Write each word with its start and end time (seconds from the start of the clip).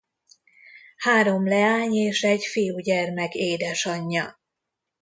Három 0.97 1.47
leány- 1.47 1.93
és 1.95 2.21
egy 2.23 2.45
fiúgyermek 2.45 3.33
édesanyja. 3.35 4.39